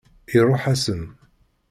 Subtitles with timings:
[0.37, 1.03] Iṛuḥ-asen.